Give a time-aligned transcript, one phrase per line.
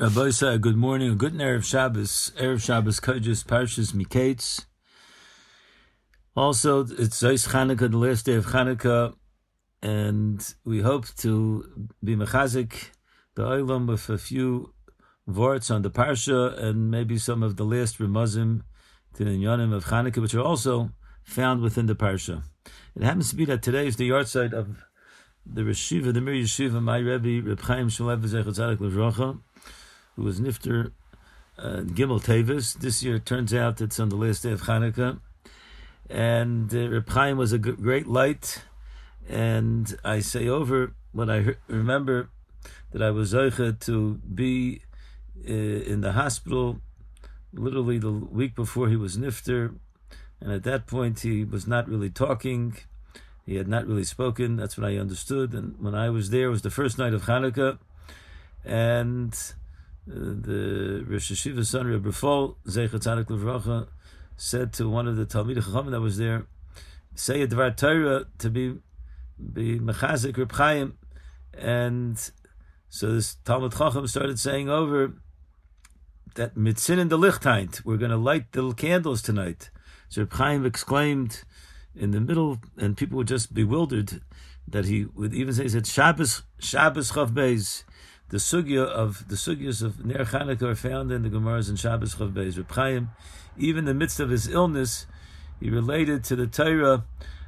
[0.00, 4.64] Rabbi good morning, a good Erev Shabbos, Erev Shabbos Kodesh, Parshas Miketz.
[6.34, 9.14] Also, it's Zeis Chanukah, the last day of Chanukah,
[9.82, 12.92] and we hope to be mechazik
[13.34, 14.72] the Olam with a few
[15.26, 18.62] words on the Parsha and maybe some of the last Ramazim
[19.16, 20.92] to the Yonim of Chanukah, which are also
[21.24, 22.42] found within the Parsha.
[22.96, 24.82] It happens to be that today is the yahrzeit of
[25.44, 29.40] the Reshiva, the Mir Yeshiva, my Rebbe, Reb Chaim Shalev Zechatzadik Levracha,
[30.16, 30.92] who was Nifter
[31.58, 32.74] uh, Gimel Tavis.
[32.74, 35.20] This year it turns out it's on the last day of Hanukkah.
[36.08, 38.62] And uh, Reb Chaim was a g- great light.
[39.28, 42.30] And I say over when I he- remember
[42.92, 44.82] that I was Zeicha to be
[45.48, 46.80] uh, in the hospital
[47.52, 49.76] literally the week before he was Nifter.
[50.40, 52.76] And at that point, he was not really talking.
[53.44, 54.56] He had not really spoken.
[54.56, 55.52] That's what I understood.
[55.52, 57.78] And when I was there, it was the first night of Hanukkah.
[58.64, 59.36] And
[60.10, 63.88] the Rosh Hashiva son, Rebbe Fol, Zeichat Tzadik Levracha,
[64.36, 66.46] said to one of the Talmid Chachamim that was there,
[67.14, 68.74] say a Dvar Torah to be
[69.52, 70.98] be Mechazik Reb Chaim.
[71.54, 72.18] And
[72.88, 75.14] so this Talmud Chacham started saying over
[76.34, 79.70] that mitzin in the lichtaint, we're going to light the candles tonight.
[80.08, 81.42] So Reb Chaim exclaimed
[81.94, 84.22] in the middle, and people were just bewildered
[84.68, 87.84] that he would even say, he said, Shabbos, Shabbos Chav Beis.
[88.30, 92.14] The sugya of the sugyas of Ner Chanukah are found in the Gemaras and Shabbos
[92.14, 92.56] Chav Beis.
[92.56, 93.10] Reb Chaim,
[93.58, 95.06] even in the midst of his illness,
[95.60, 97.04] he related to the Torah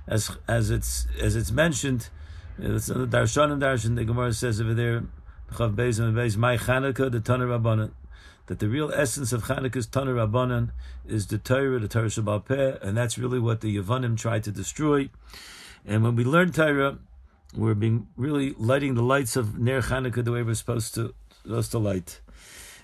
[0.07, 2.09] as as it's as it's mentioned.
[2.59, 3.97] It's on the and Darshan.
[3.97, 5.05] The Gemara says over there,
[5.53, 7.93] Chav Beis and Beis, my Chanukah, the Tanur Rabbanan
[8.47, 10.71] that the real essence of Chanukah's Tanur Rabbanan
[11.07, 14.51] is the Torah, the Torah Shebaal Peh, and that's really what the Yavanim tried to
[14.51, 15.09] destroy.
[15.87, 16.99] And when we learn Torah,
[17.55, 21.71] we're being really lighting the lights of Ner Chanukah the way we're supposed to supposed
[21.73, 22.21] to light.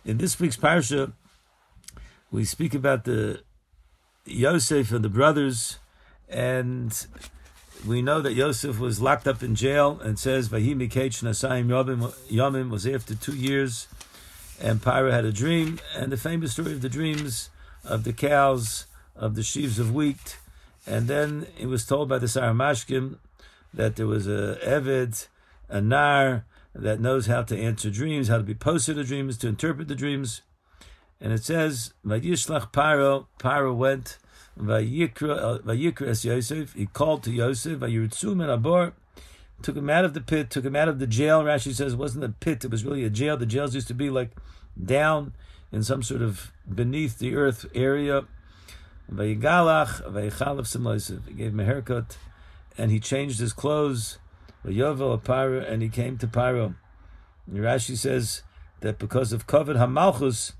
[0.05, 1.12] In this week's parsha,
[2.30, 3.42] we speak about the
[4.25, 5.78] Yosef and the brothers,
[6.28, 7.06] and
[7.87, 11.69] we know that Yosef was locked up in jail, and says Vahimi Keich Nasayim
[12.28, 13.87] Yomim was after two years
[14.60, 17.50] and Pyra had a dream, and the famous story of the dreams
[17.84, 20.38] of the cows, of the sheaves of wheat,
[20.87, 23.19] and then it was told by the Saramashkim
[23.74, 25.28] that there was a Eved,
[25.68, 29.48] a Nar, that knows how to answer dreams, how to be posted the dreams, to
[29.48, 30.42] interpret the dreams.
[31.20, 34.18] And it says, Vayishlach Pyro, Pyro went,
[34.58, 38.92] uh, Vayikra es Yosef, he called to Yosef, Vayiritzum and Abor,
[39.62, 41.42] took him out of the pit, took him out of the jail.
[41.42, 43.36] Rashi says it wasn't a pit, it was really a jail.
[43.36, 44.30] The jails used to be like
[44.82, 45.34] down
[45.72, 48.24] in some sort of beneath the earth area.
[49.12, 51.26] Vayigalach, Vayichalaf Simlosif.
[51.26, 52.16] He gave him a haircut
[52.76, 54.18] and he changed his clothes.
[54.64, 56.74] And he came to Pyro.
[57.46, 58.42] And Rashi says
[58.80, 60.52] that because of Kovid Hamalchus,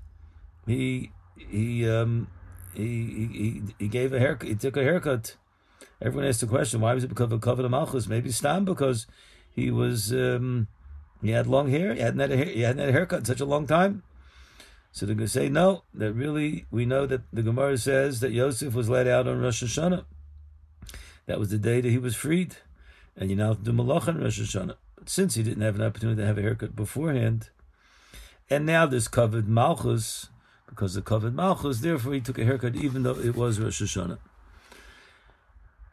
[0.65, 2.27] he he um
[2.73, 4.47] he, he he gave a haircut.
[4.47, 5.35] He took a haircut.
[6.01, 8.07] Everyone asked the question, why was it because of Kovid hamalchus?
[8.07, 9.05] Maybe Stam because
[9.53, 10.67] he was um,
[11.21, 11.93] he had long hair.
[11.93, 14.03] He hadn't had a hair, he hadn't had a haircut in such a long time.
[14.91, 15.83] So they're going to say no.
[15.93, 19.63] That really we know that the Gemara says that Yosef was let out on Rosh
[19.63, 20.05] Hashanah.
[21.29, 22.55] That was the day that he was freed,
[23.15, 24.77] and you now do malach Rosh Hashanah.
[24.95, 27.51] But since he didn't have an opportunity to have a haircut beforehand,
[28.49, 30.29] and now this covered Malchus
[30.67, 34.17] because the covered Malchus, therefore he took a haircut even though it was Rosh Hashanah.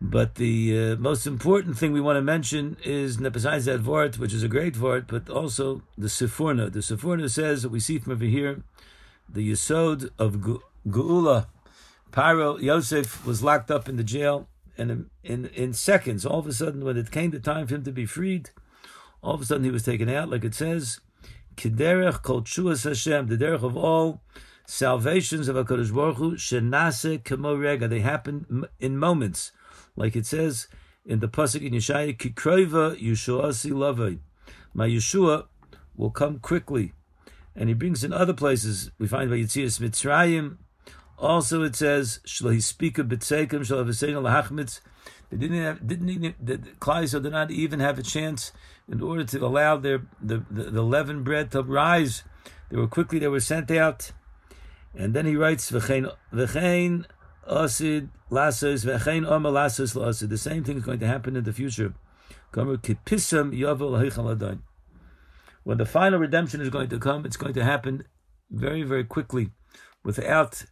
[0.01, 4.33] But the uh, most important thing we want to mention is, besides that vort, which
[4.33, 6.73] is a great vort, but also the Sforno.
[6.73, 8.63] The Sforno says that we see from over here
[9.29, 11.49] the Yisod of Geula.
[12.11, 14.49] Paro, Yosef was locked up in the jail,
[14.79, 17.85] and in, in, seconds, all of a sudden, when it came the time for him
[17.85, 18.51] to be freed,
[19.23, 21.01] all of a sudden he was taken out, like it says,
[21.57, 24.23] Kiderech kol Shuas Hashem, the derech of all
[24.67, 29.53] salvations of HaKadosh Baruch Hu, shenase kemo rega, they happen in moments
[29.97, 30.69] like it says
[31.05, 34.19] in the pasuk in Yeshaya, "Kikroiva Yeshuasi Lavei."
[34.75, 35.47] My Yeshua
[35.97, 36.93] will come quickly,
[37.55, 38.91] and he brings in other places.
[38.99, 40.59] We find by Yitzias Mitzrayim.
[41.18, 44.80] Also, it says Shlohi Speaker B'Tzekim Shalavisein Lahachmitz.
[45.30, 48.53] They didn't have, didn't even, the Klaiso did not even have a chance
[48.89, 52.22] in order to allow their the, the, the leavened bread to rise.
[52.71, 54.13] They were quickly they were sent out,
[54.95, 57.07] and then he writes V'chein V'chein
[57.48, 60.28] Asid lasos v'chein omer lasos la'asid.
[60.28, 61.95] The same thing is going to happen in the future.
[62.53, 62.66] When
[65.78, 68.04] the final redemption is going to come, it's going to happen
[68.51, 69.51] very, very quickly,
[70.04, 70.65] without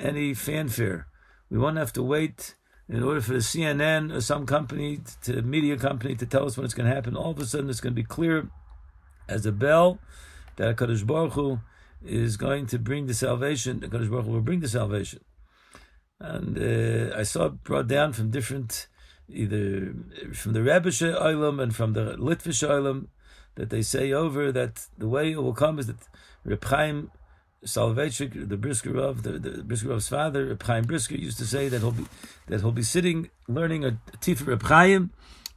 [0.00, 1.06] any fanfare.
[1.50, 2.54] We won't have to wait
[2.88, 6.64] in order for the CNN or some company, to media company, to tell us when
[6.64, 7.16] it's going to happen.
[7.16, 8.48] All of a sudden, it's going to be clear
[9.28, 9.98] as a bell
[10.56, 11.60] that Hakadosh Baruch Hu
[12.04, 13.80] is going to bring the salvation.
[13.80, 15.20] The Kodesh Baruch Hu will bring the salvation.
[16.18, 18.88] And uh, I saw it brought down from different,
[19.28, 19.94] either
[20.34, 23.06] from the Rebbeishe Olam and from the Litvish Olam,
[23.54, 26.08] that they say over that the way it will come is that
[26.44, 27.10] Reb Chaim
[27.64, 31.68] Soloveitchik, the Brisker of the, the Brisker Rav's father, Reb Chaim Brisker, used to say
[31.68, 32.06] that he'll be
[32.46, 35.10] that he'll be sitting learning a Tifa Reb Chaim,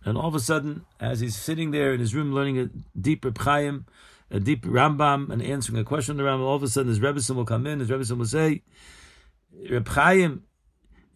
[0.04, 2.70] and all of a sudden, as he's sitting there in his room learning a
[3.00, 3.86] deep Reb Chaim,
[4.30, 7.00] a deep Rambam, and answering a question on the Rambam, all of a sudden his
[7.00, 8.64] Rebbetzin will come in, his Rebbetzin will say,
[9.70, 10.44] Reb Chaim,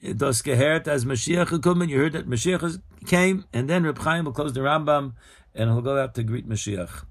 [0.01, 4.31] das gehört as Mashiach gekommen, you heard that Mashiach came, and then Reb Chaim will
[4.31, 5.13] close the Rambam,
[5.53, 7.03] and he'll go out to greet Mashiach.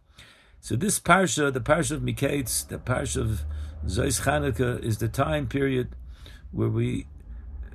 [0.61, 3.45] So this parsha, the parsha of Miketz, the parsha of
[3.87, 5.89] Zois Chanukah, is the time period
[6.51, 7.07] where we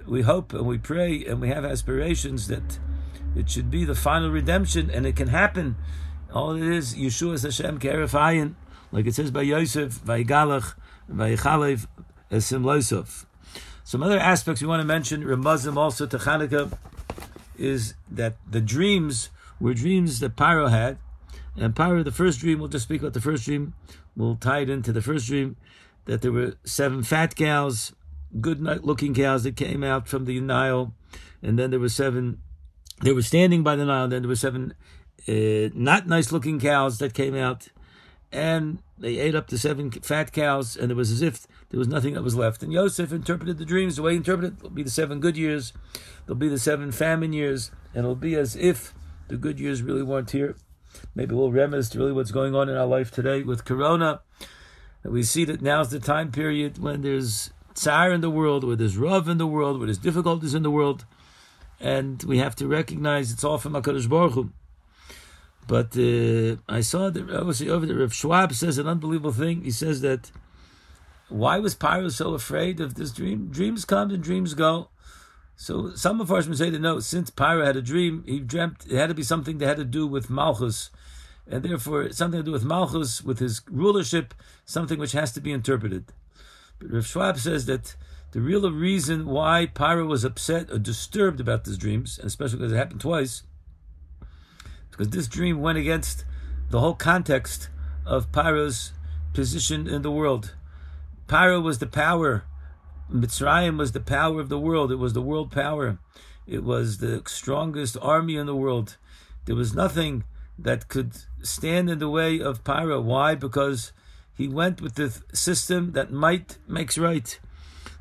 [0.06, 2.80] we hope and we pray and we have aspirations that
[3.36, 5.78] it should be the final redemption, and it can happen.
[6.34, 8.56] All it is, Yeshua is Hashem Kerefayin,
[8.92, 10.74] like it says by Yosef, Vayigalach,
[11.10, 11.88] Vayichalev,
[12.30, 13.26] Esim Losov.
[13.86, 16.78] Some other aspects we want to mention, Ramazim also to Chanukah,
[17.58, 19.30] is that the dreams
[19.62, 20.98] were dreams that Paro had.
[21.56, 23.74] And Paro, the first dream, we'll just speak about the first dream.
[24.16, 25.56] We'll tie it into the first dream
[26.06, 27.94] that there were seven fat cows,
[28.40, 30.94] good looking cows that came out from the Nile.
[31.42, 32.40] And then there were seven,
[33.02, 34.08] they were standing by the Nile.
[34.08, 34.74] Then there were seven
[35.28, 37.68] uh, not nice looking cows that came out.
[38.32, 41.90] And they ate up the seven fat cows, and it was as if there was
[41.90, 42.64] nothing that was left.
[42.64, 44.58] And Yosef interpreted the dreams the way he interpreted it.
[44.60, 45.74] It'll be the seven good years,
[46.26, 48.94] there'll be the seven famine years, and it'll be as if
[49.28, 50.56] the good years really weren't here.
[51.14, 54.22] Maybe we'll reminisce really what's going on in our life today with Corona.
[55.04, 58.76] That we see that now's the time period when there's tsar in the world, where
[58.76, 61.06] there's rav in the world, where there's difficulties in the world,
[61.80, 64.52] and we have to recognize it's all from Hakadosh Baruch Hu.
[65.68, 69.64] But uh, I saw that obviously over there, Rav Schwab says an unbelievable thing.
[69.64, 70.32] He says that
[71.30, 73.48] why was Pyro so afraid of this dream?
[73.50, 74.90] Dreams come and dreams go.
[75.56, 78.98] So some of us say that no, since Pyro had a dream, he dreamt it
[78.98, 80.90] had to be something that had to do with Malchus,
[81.48, 84.34] and therefore something to do with Malchus, with his rulership,
[84.66, 86.06] something which has to be interpreted.
[86.80, 87.96] But Rav Schwab says that
[88.32, 92.72] the real reason why Pyro was upset or disturbed about these dreams, and especially because
[92.72, 93.44] it happened twice,
[94.90, 96.26] because this dream went against
[96.70, 97.70] the whole context
[98.06, 98.94] of Pyro's
[99.34, 100.56] position in the world.
[101.28, 102.44] Pyro was the power.
[103.12, 104.92] Mitzrayim was the power of the world.
[104.92, 106.00] It was the world power.
[106.48, 108.98] It was the strongest army in the world.
[109.46, 110.24] There was nothing
[110.64, 113.02] that could stand in the way of Pyro.
[113.02, 113.36] Why?
[113.36, 113.92] Because
[114.38, 117.40] he went with the system that might makes right.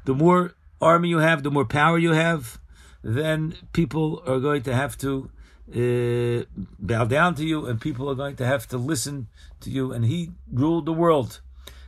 [0.05, 2.59] The more army you have, the more power you have,
[3.03, 5.31] then people are going to have to
[5.75, 6.45] uh,
[6.79, 9.29] bow down to you, and people are going to have to listen
[9.61, 9.93] to you.
[9.93, 11.41] And he ruled the world,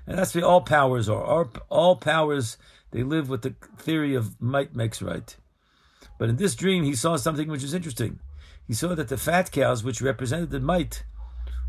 [0.06, 1.48] and that's what all powers are.
[1.68, 2.56] All powers
[2.90, 5.36] they live with the theory of might makes right.
[6.18, 8.20] But in this dream, he saw something which is interesting.
[8.72, 11.04] He saw that the fat cows, which represented the might,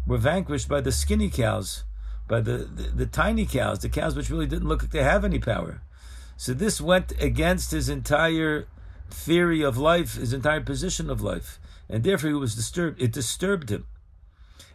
[0.08, 1.84] were vanquished by the skinny cows,
[2.30, 5.26] by the, the, the tiny cows, the cows which really didn't look like they have
[5.26, 5.82] any power.
[6.38, 8.68] So this went against his entire
[9.10, 11.60] theory of life, his entire position of life
[11.90, 13.02] and therefore he was disturbed.
[13.02, 13.86] It disturbed him.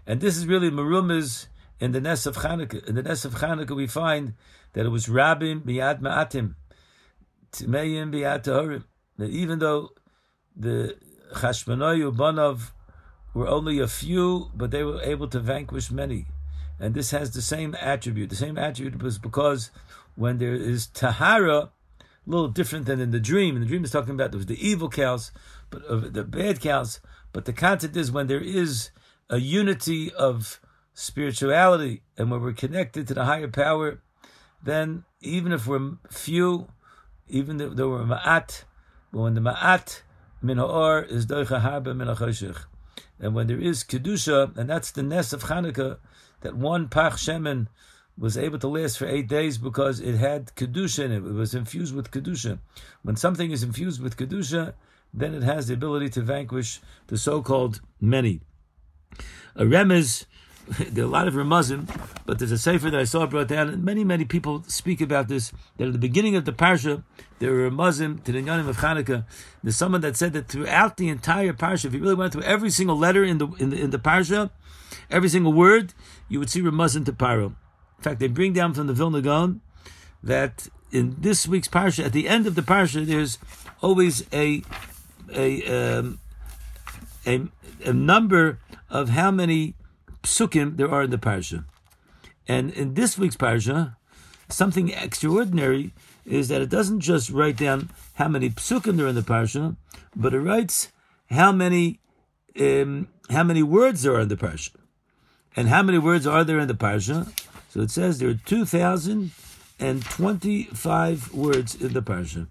[0.07, 1.47] And this is really Marumas
[1.81, 2.87] in the Ness of Chanukah.
[2.87, 4.35] In the Ness of Chanukah, we find
[4.75, 6.55] that it was Rabim Biyad Ma'atim,
[7.53, 8.85] Tmeyim Biyad Tahorim.
[9.17, 9.91] That even though
[10.55, 10.97] the
[11.35, 12.73] Chashmonayu Banov
[13.35, 16.27] were only a few, but they were able to vanquish many.
[16.81, 18.31] And this has the same attribute.
[18.31, 19.71] The same attribute was because
[20.15, 21.71] when there is Tahara,
[22.29, 23.57] a little different than in the dream.
[23.57, 25.33] In the dream is talking about there was the evil cows,
[25.71, 27.01] but uh, the bad cows.
[27.33, 28.91] But the concept is when there is
[29.31, 30.61] a unity of
[30.95, 34.01] spirituality and when we're connected to the higher power,
[34.63, 36.69] then even if we're few,
[37.29, 38.65] even though we're ma'at,
[39.13, 40.03] but when the ma'at
[40.43, 42.65] min ha'or is doicha harba min ha'choshech.
[43.21, 45.99] And when there is kedusha, and that's the nest of Chanukah,
[46.41, 47.67] that one pach shemen
[48.17, 51.17] was able to last for eight days because it had kedusha in it.
[51.19, 52.59] It was infused with kedusha.
[53.03, 54.75] When something is infused with kedusha,
[55.15, 58.41] then it has the ability to vanquish the so-called many.
[59.57, 60.27] A remez,
[60.91, 61.89] there are a lot of remazim,
[62.27, 65.29] but there's a sefer that I saw brought down, and many, many people speak about
[65.29, 67.03] this, that at the beginning of the parsha,
[67.39, 69.25] there were remazim to the Nyanim of Chanukah.
[69.63, 72.71] There's someone that said that throughout the entire parsha, if you really went through every
[72.71, 74.51] single letter in the, in the, in the parsha,
[75.11, 75.95] every single word,
[76.29, 77.47] you would see remazim to Paro.
[77.99, 79.61] In fact, they bring down from the Vilna Gaon
[80.23, 83.39] that in this week's parsha, at the end of the parsha, there's
[83.81, 84.63] always a
[85.33, 86.21] a, um,
[87.27, 87.43] a,
[87.85, 88.59] a number
[88.89, 89.75] of how many
[90.29, 91.65] psukim there are in the parsha.
[92.47, 93.97] And in this week's parsha,
[94.49, 95.93] something extraordinary
[96.25, 99.77] is that it doesn't just write down how many psukim there are in the parsha,
[100.15, 100.93] but it writes
[101.31, 102.01] how many
[102.61, 104.77] um, how many words there are in the parsha,
[105.57, 107.19] and how many words are there in the parsha.
[107.71, 109.31] So it says there are two thousand
[109.79, 112.49] and twenty-five words in the parsha.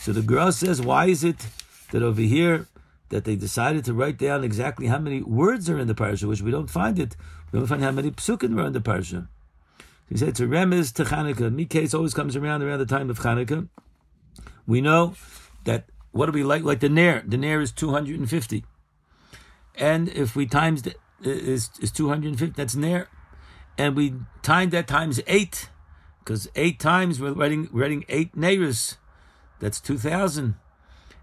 [0.00, 1.48] So the Gra says, why is it
[1.90, 2.66] that over here
[3.08, 6.42] that they decided to write down exactly how many words are in the parsha, which
[6.42, 7.16] we don't find it.
[7.52, 9.28] We don't find how many psukim are in the parsha.
[10.08, 11.54] He said it's a remez to Chanukah.
[11.54, 13.68] Miketz always comes around around the time of Chanukah.
[14.66, 15.14] We know
[15.64, 16.62] that what do we like?
[16.62, 17.22] Like the nair.
[17.26, 18.64] The nair is 250.
[19.74, 23.08] And if we times the, is is 250, that's nair.
[23.78, 25.68] And we timed that times eight,
[26.20, 28.96] because eight times we're writing writing eight nairs.
[29.58, 30.54] That's 2,000.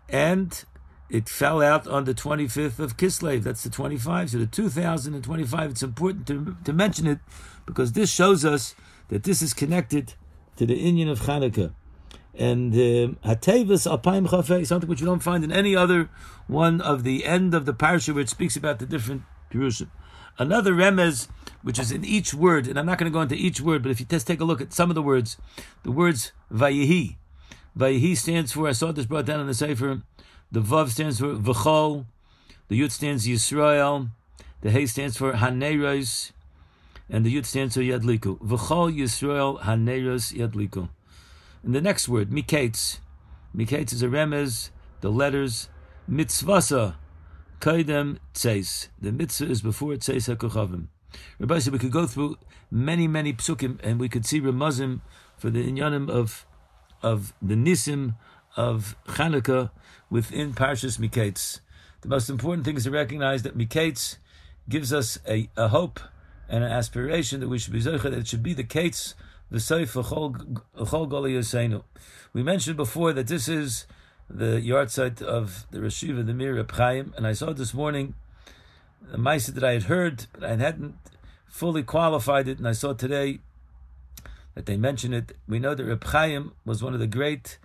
[0.10, 0.66] And
[1.10, 3.44] it fell out on the 25th of Kislev.
[3.44, 4.32] That's the 25.
[4.32, 7.20] So the 2025, it's important to, to mention it
[7.66, 8.76] because this shows us
[9.10, 10.16] that this is connected
[10.56, 11.74] to the Indian of Hanukkah.
[12.36, 16.10] And um, Alpaim Chafei, something which you don't find in any other
[16.48, 19.92] one of the end of the parsha where it speaks about the different Jerusalem.
[20.40, 21.28] Another remez,
[21.62, 23.92] which is in each word, and I'm not going to go into each word, but
[23.92, 25.38] if you just take a look at some of the words,
[25.84, 27.18] the words Vayihi.
[27.78, 30.02] Vayihi stands for, I saw this brought down in the Sefer,
[30.54, 32.06] the Vav stands for V'chol.
[32.68, 34.10] The Yud stands Yisrael.
[34.62, 36.32] The Hey stands for Haneros.
[37.10, 38.40] And the Yud stands for Yadliku.
[38.40, 40.90] V'chol Yisrael Haneros Yadliku.
[41.64, 43.00] And the next word, Miketz.
[43.56, 44.70] Miketz is a remez,
[45.02, 45.70] the letters
[46.10, 46.96] Mitzvasa.
[47.60, 48.90] Kaidem Tzeis.
[49.02, 50.88] The mitzvah is before Tzeis HaKochavim.
[51.40, 52.38] Rabbi said we could go through
[52.70, 55.00] many, many psukim and we could see Ramazim
[55.38, 56.46] for the inyanim of
[57.02, 58.16] of the nisim
[58.56, 59.72] of Chanukah
[60.10, 61.60] within Parshas Miketz.
[62.02, 64.18] The most important thing is to recognize that Miketz
[64.70, 66.00] gives us a, a hope
[66.50, 69.16] and an aspiration that we should be zocher, that it should be the Kates,
[69.50, 71.84] the Seif, Chol Goli
[72.34, 73.86] We mentioned before that this is
[74.30, 78.16] the yahrzeit of the Rashiva, the Mir Chaim, and I saw this morning
[79.12, 80.96] a mice that I had heard, but I hadn't
[81.48, 83.40] fully qualified it, and I saw today
[84.56, 85.36] that they mention it.
[85.48, 87.58] We know that Reb Chaim was one of the great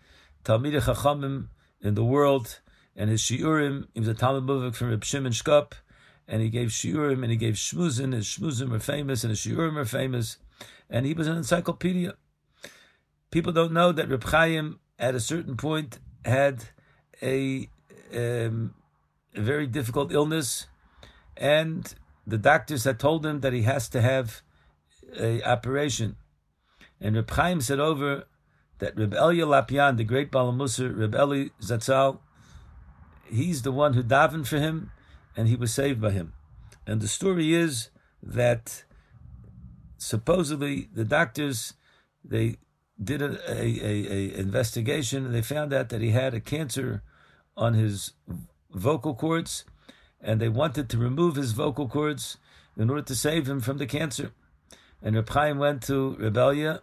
[0.48, 1.48] Talmidei Chachamim
[1.82, 2.60] in the world,
[2.96, 5.72] and his shiurim, he was a Talmud Muvik from Reb Shimon Shkop,
[6.26, 8.14] and he gave shiurim and he gave shmuzin.
[8.14, 10.38] His shmuzin were famous, and his shiurim were famous,
[10.88, 12.14] and he was an encyclopedia.
[13.30, 16.64] People don't know that Reb Chaim, at a certain point, had
[17.20, 17.68] a,
[18.16, 18.72] um,
[19.34, 20.66] a very difficult illness,
[21.36, 21.94] and
[22.26, 24.40] the doctors had told him that he has to have
[25.14, 26.16] a operation.
[27.02, 28.24] And Reb Chaim said over
[28.78, 32.18] that Reb Elia Lopian, the great Balamusar, Reb Eli Zatzal,
[33.25, 34.90] he's the one who davened for him,
[35.37, 36.32] and he was saved by him.
[36.87, 37.90] And the story is
[38.23, 38.85] that
[39.99, 41.75] supposedly the doctors
[42.25, 42.56] they
[43.02, 47.02] did a, a, a, a investigation and they found out that he had a cancer
[47.56, 48.12] on his
[48.70, 49.64] vocal cords,
[50.20, 52.38] and they wanted to remove his vocal cords
[52.76, 54.32] in order to save him from the cancer.
[55.02, 56.82] And Reb Chaim went to Reb Elia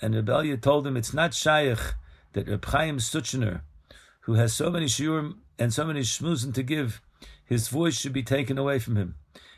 [0.00, 1.94] and Reb Elia told him it's not shaykh
[2.32, 3.62] that Reb Chaim Suchner,
[4.22, 7.00] who has so many shiurim and so many shmuzin to give,
[7.44, 9.14] his voice should be taken away from him.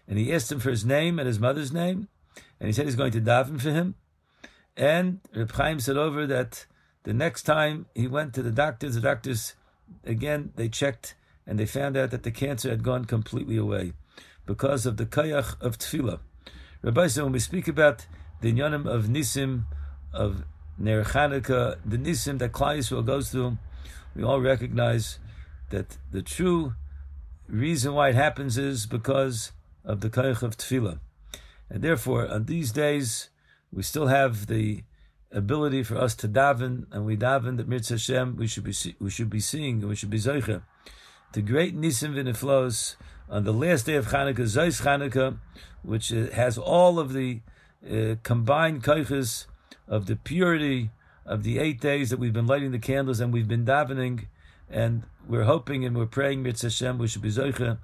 [0.08, 2.08] And he asked him for his name and his mother's name,
[2.60, 3.94] and he said he's going to daven for him.
[4.76, 6.66] And Reb Chaim said over that
[7.04, 9.54] the next time he went to the doctors, the doctors
[10.04, 11.14] again they checked
[11.46, 13.92] and they found out that the cancer had gone completely away
[14.44, 16.18] because of the kayach of tefillah.
[16.82, 18.06] Rabbi said when we speak about
[18.40, 19.64] the inyanim of nisim
[20.16, 20.44] of
[20.78, 23.58] Ner Chanukah, the Nisim that Klal Yisrael goes through,
[24.14, 25.18] we all recognize
[25.70, 26.75] that the true
[27.49, 29.52] reason why it happens is because
[29.85, 30.99] of the Kaich of Tefillah.
[31.70, 33.30] And therefore, on these days,
[33.73, 34.85] we still have the
[35.32, 39.11] ability for us to daven, and we daven that Mitzvah Hashem, we should be we
[39.11, 40.62] should be seeing, and we should be zeicha.
[41.32, 42.96] The great Nisim Viniflos
[43.28, 45.38] on the last day of Chanukah, Zeis Chanukah,
[45.82, 47.40] which uh, has all of the
[47.85, 49.46] uh, combined kaiches
[49.88, 50.90] of the purity
[51.24, 54.26] of the eight days that we've been lighting the candles and we've been davening,
[54.70, 57.78] and we're hoping and we're praying, Mitzvah Hashem, we should be Zoicha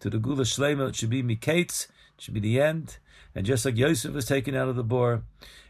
[0.00, 2.98] to the Gula Shlema, it should be Miketz, it should be the end.
[3.34, 5.22] And just like Yosef was taken out of the bor,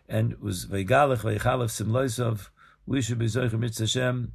[0.09, 2.49] and was Veigalech, Veichalef, Simloisov,
[2.87, 4.33] we should be Zoicha Mitzvah Hashem,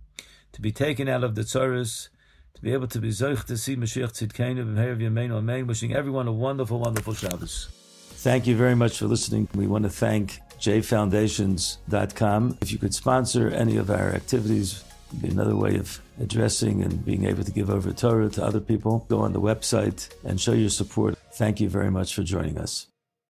[0.51, 2.09] to be taken out of the Tzoros,
[2.53, 6.27] to be able to be Zoich to see Mashiach Tzidkenu, B'mher Yameinu Amen, wishing everyone
[6.27, 7.69] a wonderful, wonderful Shabbos.
[7.71, 9.47] Thank you very much for listening.
[9.55, 12.57] We want to thank jfoundations.com.
[12.61, 14.83] If you could sponsor any of our activities,
[15.19, 19.05] be another way of addressing and being able to give over Torah to other people.
[19.09, 21.17] Go on the website and show your support.
[21.33, 22.90] Thank you very much for joining us.